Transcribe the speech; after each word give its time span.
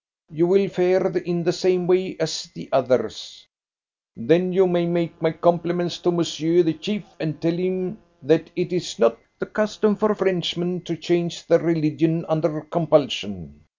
"You 0.31 0.47
will 0.47 0.67
fare 0.67 1.15
in 1.15 1.43
the 1.43 1.53
same 1.53 1.85
way 1.85 2.17
as 2.19 2.49
the 2.55 2.67
others." 2.71 3.45
"Then 4.17 4.51
you 4.51 4.65
may 4.65 4.87
make 4.87 5.21
my 5.21 5.31
compliments 5.31 5.99
to 5.99 6.11
monsieur 6.11 6.63
the 6.63 6.73
chief, 6.73 7.03
and 7.19 7.39
tell 7.39 7.53
him 7.53 7.99
that 8.23 8.49
it 8.55 8.73
is 8.73 8.97
not 8.97 9.19
the 9.37 9.45
custom 9.45 9.95
for 9.95 10.15
Frenchmen 10.15 10.81
to 10.85 10.95
change 10.97 11.45
their 11.45 11.59
religion 11.59 12.25
under 12.27 12.61
compulsion." 12.61 13.61